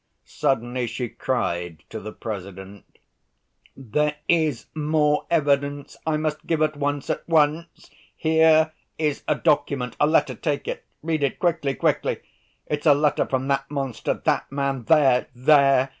[0.25, 2.97] Suddenly she cried to the President:
[3.77, 7.11] "There is more evidence I must give at once...
[7.11, 7.91] at once!
[8.15, 10.33] Here is a document, a letter...
[10.33, 12.17] take it, read it quickly, quickly!
[12.65, 14.15] It's a letter from that monster...
[14.15, 15.89] that man there, there!"